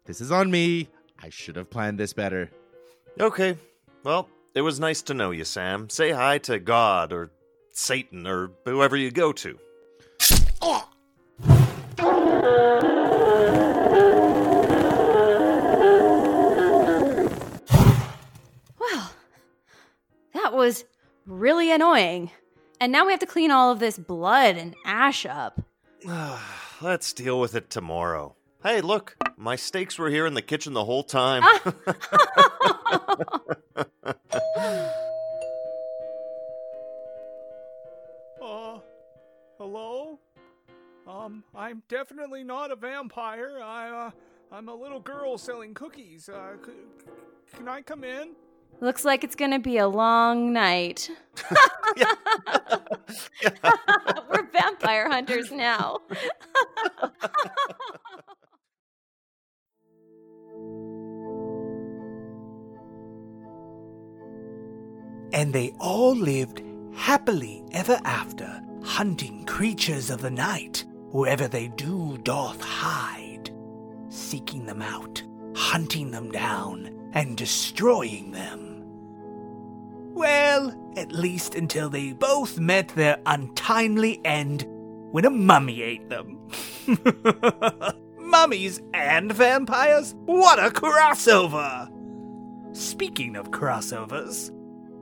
This 0.06 0.20
is 0.20 0.32
on 0.32 0.50
me. 0.50 0.88
I 1.22 1.28
should 1.28 1.54
have 1.54 1.70
planned 1.70 1.98
this 1.98 2.14
better. 2.14 2.50
Okay. 3.20 3.56
Well, 4.02 4.28
it 4.56 4.62
was 4.62 4.80
nice 4.80 5.02
to 5.02 5.14
know 5.14 5.30
you, 5.30 5.44
Sam. 5.44 5.88
Say 5.88 6.10
hi 6.10 6.38
to 6.38 6.58
God 6.58 7.12
or 7.12 7.30
Satan 7.70 8.26
or 8.26 8.50
whoever 8.64 8.96
you 8.96 9.12
go 9.12 9.30
to. 9.34 9.56
Oh! 10.60 10.88
Was 20.60 20.84
really 21.26 21.72
annoying. 21.72 22.30
And 22.80 22.92
now 22.92 23.06
we 23.06 23.12
have 23.12 23.20
to 23.20 23.26
clean 23.26 23.50
all 23.50 23.72
of 23.72 23.78
this 23.78 23.98
blood 23.98 24.56
and 24.56 24.74
ash 24.84 25.24
up. 25.24 25.62
Let's 26.82 27.14
deal 27.14 27.40
with 27.40 27.54
it 27.54 27.70
tomorrow. 27.70 28.36
Hey, 28.62 28.82
look, 28.82 29.16
my 29.38 29.56
steaks 29.56 29.98
were 29.98 30.10
here 30.10 30.26
in 30.26 30.34
the 30.34 30.42
kitchen 30.42 30.74
the 30.74 30.84
whole 30.84 31.02
time. 31.02 31.42
Uh, 38.42 38.78
hello? 39.58 40.18
Um, 41.06 41.44
I'm 41.54 41.82
definitely 41.88 42.42
not 42.44 42.70
a 42.70 42.76
vampire. 42.76 43.60
I, 43.62 43.88
uh, 43.88 44.10
I'm 44.52 44.68
a 44.68 44.74
little 44.74 45.00
girl 45.00 45.36
selling 45.38 45.74
cookies. 45.74 46.28
Uh, 46.28 46.56
c- 46.64 46.72
can 47.56 47.68
I 47.68 47.82
come 47.82 48.04
in? 48.04 48.30
Looks 48.80 49.04
like 49.04 49.24
it's 49.24 49.34
gonna 49.34 49.58
be 49.58 49.78
a 49.78 49.88
long 49.88 50.52
night. 50.52 51.10
We're 54.30 54.48
vampire 54.52 55.08
hunters 55.08 55.50
now. 55.50 56.00
And 65.32 65.52
they 65.52 65.72
all 65.78 66.14
lived 66.14 66.62
happily 66.94 67.62
ever 67.72 68.00
after, 68.04 68.60
hunting 68.82 69.44
creatures 69.46 70.10
of 70.10 70.22
the 70.22 70.30
night, 70.30 70.84
wherever 71.12 71.46
they 71.46 71.68
do 71.68 72.18
doth 72.24 72.60
hide, 72.60 73.50
seeking 74.08 74.66
them 74.66 74.82
out, 74.82 75.22
hunting 75.54 76.10
them 76.10 76.32
down, 76.32 76.90
and 77.12 77.36
destroying 77.36 78.32
them. 78.32 78.82
Well, 80.14 80.74
at 80.96 81.12
least 81.12 81.54
until 81.54 81.88
they 81.88 82.12
both 82.12 82.58
met 82.58 82.88
their 82.88 83.20
untimely 83.26 84.20
end 84.24 84.66
when 85.12 85.24
a 85.24 85.30
mummy 85.30 85.82
ate 85.82 86.08
them. 86.08 86.38
Mummies 88.18 88.80
and 88.94 89.32
vampires? 89.32 90.14
What 90.26 90.58
a 90.58 90.70
crossover! 90.70 91.88
Speaking 92.72 93.36
of 93.36 93.50
crossovers, 93.50 94.50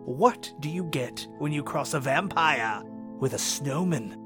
what 0.05 0.53
do 0.61 0.71
you 0.71 0.85
get 0.85 1.27
when 1.39 1.53
you 1.53 1.63
cross 1.63 1.93
a 1.93 2.01
vampire 2.01 2.83
with 3.19 3.35
a 3.35 3.39
snowman? 3.39 4.17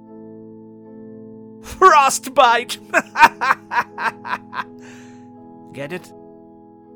Frostbite! 1.62 2.78
Get 5.72 5.92
it? 5.92 6.12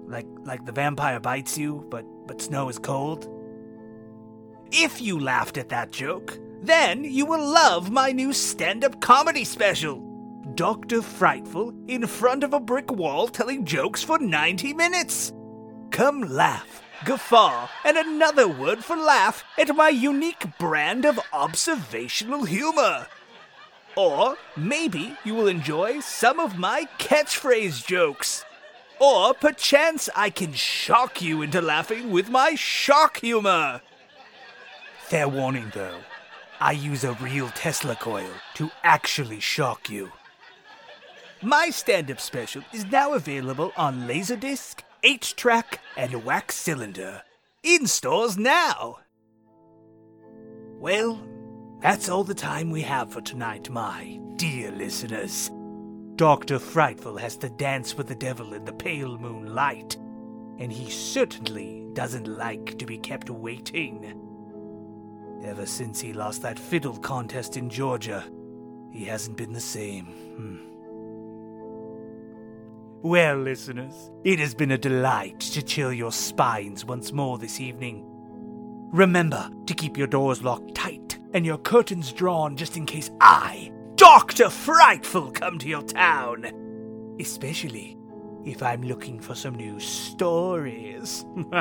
Like 0.06 0.26
like 0.44 0.64
the 0.64 0.72
vampire 0.72 1.20
bites 1.20 1.58
you, 1.58 1.84
but 1.90 2.04
but 2.26 2.40
snow 2.40 2.68
is 2.68 2.78
cold? 2.78 3.28
If 4.72 5.00
you 5.00 5.18
laughed 5.20 5.58
at 5.58 5.68
that 5.68 5.92
joke, 5.92 6.38
then 6.62 7.04
you 7.04 7.26
will 7.26 7.44
love 7.44 7.90
my 7.90 8.12
new 8.12 8.32
stand-up 8.32 9.00
comedy 9.00 9.44
special. 9.44 10.02
Dr. 10.54 11.02
Frightful 11.02 11.72
in 11.86 12.06
front 12.06 12.42
of 12.42 12.52
a 12.52 12.60
brick 12.60 12.90
wall 12.90 13.28
telling 13.28 13.64
jokes 13.64 14.02
for 14.02 14.18
90 14.18 14.74
minutes. 14.74 15.32
Come 15.90 16.22
laugh, 16.22 16.82
guffaw, 17.04 17.68
and 17.84 17.96
another 17.96 18.48
word 18.48 18.84
for 18.84 18.96
laugh 18.96 19.44
at 19.58 19.74
my 19.76 19.88
unique 19.88 20.46
brand 20.58 21.04
of 21.04 21.20
observational 21.32 22.44
humor. 22.44 23.06
Or 23.96 24.36
maybe 24.56 25.16
you 25.24 25.34
will 25.34 25.48
enjoy 25.48 26.00
some 26.00 26.38
of 26.38 26.58
my 26.58 26.86
catchphrase 26.98 27.86
jokes. 27.86 28.44
Or 28.98 29.34
perchance 29.34 30.08
I 30.16 30.30
can 30.30 30.52
shock 30.54 31.20
you 31.20 31.42
into 31.42 31.60
laughing 31.60 32.10
with 32.10 32.30
my 32.30 32.54
shock 32.54 33.18
humor. 33.18 33.82
Fair 34.98 35.28
warning 35.28 35.70
though, 35.74 35.98
I 36.60 36.72
use 36.72 37.04
a 37.04 37.12
real 37.14 37.48
Tesla 37.50 37.94
coil 37.96 38.30
to 38.54 38.70
actually 38.82 39.40
shock 39.40 39.90
you. 39.90 40.10
My 41.42 41.68
stand 41.70 42.10
up 42.10 42.20
special 42.20 42.62
is 42.72 42.86
now 42.86 43.12
available 43.12 43.72
on 43.76 44.08
Laserdisc, 44.08 44.80
8 45.02 45.34
track, 45.36 45.80
and 45.96 46.24
Wax 46.24 46.56
Cylinder. 46.56 47.22
In 47.62 47.86
stores 47.86 48.38
now! 48.38 49.00
Well, 50.78 51.22
that's 51.80 52.08
all 52.08 52.24
the 52.24 52.34
time 52.34 52.70
we 52.70 52.82
have 52.82 53.12
for 53.12 53.20
tonight, 53.20 53.68
my 53.68 54.18
dear 54.36 54.70
listeners. 54.72 55.50
Dr. 56.16 56.58
Frightful 56.58 57.18
has 57.18 57.36
to 57.38 57.50
dance 57.50 57.94
with 57.94 58.08
the 58.08 58.14
devil 58.14 58.54
in 58.54 58.64
the 58.64 58.72
pale 58.72 59.18
moonlight, 59.18 59.96
and 60.58 60.72
he 60.72 60.90
certainly 60.90 61.86
doesn't 61.92 62.26
like 62.26 62.78
to 62.78 62.86
be 62.86 62.96
kept 62.96 63.28
waiting. 63.28 64.22
Ever 65.44 65.66
since 65.66 66.00
he 66.00 66.14
lost 66.14 66.40
that 66.40 66.58
fiddle 66.58 66.96
contest 66.96 67.58
in 67.58 67.68
Georgia, 67.68 68.24
he 68.90 69.04
hasn't 69.04 69.36
been 69.36 69.52
the 69.52 69.60
same. 69.60 70.06
Hmm. 70.06 70.56
Well, 73.02 73.36
listeners, 73.36 74.10
it 74.24 74.38
has 74.38 74.54
been 74.54 74.70
a 74.70 74.78
delight 74.78 75.40
to 75.40 75.62
chill 75.62 75.92
your 75.92 76.12
spines 76.12 76.86
once 76.86 77.12
more 77.12 77.36
this 77.36 77.60
evening. 77.60 78.02
Remember 78.90 79.50
to 79.66 79.74
keep 79.74 79.98
your 79.98 80.06
doors 80.06 80.42
locked 80.42 80.74
tight 80.74 81.18
and 81.34 81.44
your 81.44 81.58
curtains 81.58 82.10
drawn 82.10 82.56
just 82.56 82.78
in 82.78 82.86
case 82.86 83.10
I, 83.20 83.70
Dr. 83.96 84.50
Frightful, 84.50 85.30
come 85.32 85.58
to 85.58 85.68
your 85.68 85.82
town. 85.82 87.16
Especially 87.18 87.96
if 88.44 88.62
I'm 88.62 88.82
looking 88.82 89.18
for 89.20 89.34
some 89.34 89.54
new 89.54 89.80
stories. 89.80 91.24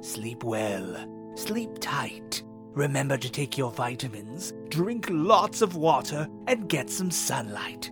Sleep 0.00 0.42
well, 0.42 1.32
sleep 1.34 1.70
tight. 1.80 2.42
Remember 2.72 3.16
to 3.18 3.30
take 3.30 3.58
your 3.58 3.70
vitamins, 3.72 4.52
drink 4.68 5.06
lots 5.10 5.60
of 5.60 5.76
water, 5.76 6.28
and 6.46 6.68
get 6.68 6.88
some 6.88 7.10
sunlight. 7.10 7.90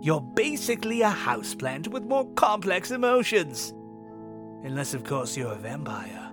You're 0.00 0.20
basically 0.20 1.02
a 1.02 1.10
houseplant 1.10 1.88
with 1.88 2.04
more 2.04 2.28
complex 2.34 2.90
emotions. 2.90 3.72
Unless, 4.62 4.94
of 4.94 5.04
course, 5.04 5.36
you're 5.36 5.52
a 5.52 5.56
vampire. 5.56 6.25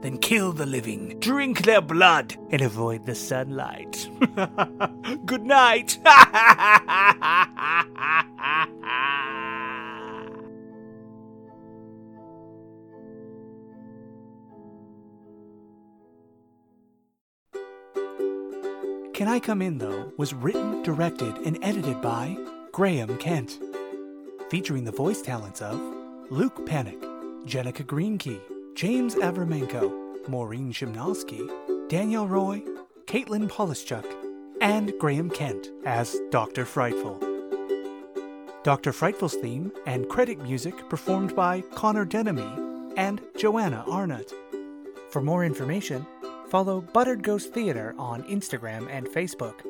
Then 0.00 0.18
kill 0.18 0.52
the 0.52 0.66
living, 0.66 1.18
drink 1.20 1.64
their 1.64 1.82
blood, 1.82 2.36
and 2.50 2.62
avoid 2.62 3.06
the 3.06 3.14
sunlight. 3.14 4.08
Good 5.26 5.44
night. 5.44 5.98
Can 19.20 19.28
I 19.28 19.38
Come 19.38 19.60
In, 19.60 19.76
though, 19.76 20.10
was 20.16 20.32
written, 20.32 20.82
directed, 20.82 21.36
and 21.44 21.58
edited 21.60 22.00
by 22.00 22.38
Graham 22.72 23.18
Kent, 23.18 23.58
featuring 24.48 24.84
the 24.84 24.92
voice 24.92 25.20
talents 25.20 25.60
of 25.60 25.78
Luke 26.30 26.64
Panic, 26.64 26.98
Jenica 27.44 27.84
Greenkey, 27.84 28.40
James 28.74 29.14
Avramenko, 29.16 30.28
Maureen 30.28 30.72
Shimnowski, 30.72 31.48
Danielle 31.88 32.28
Roy, 32.28 32.62
Caitlin 33.06 33.48
Polischuk, 33.48 34.06
and 34.60 34.92
Graham 34.98 35.28
Kent 35.28 35.68
as 35.84 36.16
Dr. 36.30 36.64
Frightful. 36.64 37.18
Dr. 38.62 38.92
Frightful's 38.92 39.34
theme 39.34 39.72
and 39.86 40.08
credit 40.08 40.38
music 40.40 40.88
performed 40.88 41.34
by 41.34 41.62
Connor 41.74 42.04
Denemy 42.04 42.94
and 42.96 43.20
Joanna 43.36 43.84
Arnott. 43.88 44.32
For 45.10 45.20
more 45.20 45.44
information, 45.44 46.06
follow 46.48 46.80
Buttered 46.80 47.22
Ghost 47.22 47.52
Theatre 47.52 47.94
on 47.98 48.22
Instagram 48.24 48.88
and 48.90 49.06
Facebook. 49.08 49.60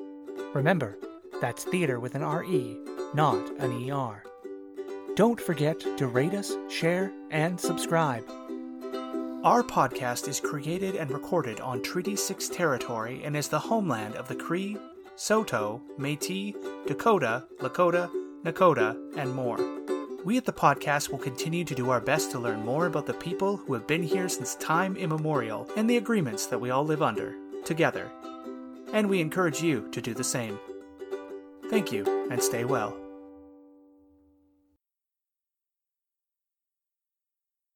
Remember, 0.54 0.98
that's 1.40 1.64
theater 1.64 1.98
with 2.00 2.14
an 2.14 2.24
RE, 2.24 2.78
not 3.14 3.50
an 3.58 3.90
ER. 3.90 4.22
Don't 5.14 5.40
forget 5.40 5.80
to 5.96 6.06
rate 6.06 6.34
us, 6.34 6.52
share, 6.68 7.12
and 7.30 7.58
subscribe. 7.58 8.24
Our 9.42 9.62
podcast 9.62 10.28
is 10.28 10.38
created 10.38 10.96
and 10.96 11.10
recorded 11.10 11.60
on 11.62 11.80
Treaty 11.80 12.14
6 12.14 12.50
territory 12.50 13.22
and 13.24 13.34
is 13.34 13.48
the 13.48 13.58
homeland 13.58 14.16
of 14.16 14.28
the 14.28 14.34
Cree, 14.34 14.76
Saulteaux, 15.16 15.80
Metis, 15.96 16.52
Dakota, 16.86 17.46
Lakota, 17.58 18.10
Nakota, 18.44 18.98
and 19.16 19.34
more. 19.34 19.58
We 20.26 20.36
at 20.36 20.44
the 20.44 20.52
podcast 20.52 21.08
will 21.08 21.18
continue 21.18 21.64
to 21.64 21.74
do 21.74 21.88
our 21.88 22.02
best 22.02 22.30
to 22.32 22.38
learn 22.38 22.66
more 22.66 22.84
about 22.84 23.06
the 23.06 23.14
people 23.14 23.56
who 23.56 23.72
have 23.72 23.86
been 23.86 24.02
here 24.02 24.28
since 24.28 24.56
time 24.56 24.94
immemorial 24.98 25.66
and 25.74 25.88
the 25.88 25.96
agreements 25.96 26.44
that 26.44 26.60
we 26.60 26.68
all 26.68 26.84
live 26.84 27.00
under, 27.00 27.34
together. 27.64 28.10
And 28.92 29.08
we 29.08 29.22
encourage 29.22 29.62
you 29.62 29.88
to 29.92 30.02
do 30.02 30.12
the 30.12 30.22
same. 30.22 30.58
Thank 31.70 31.92
you, 31.92 32.28
and 32.30 32.42
stay 32.42 32.66
well. 32.66 32.94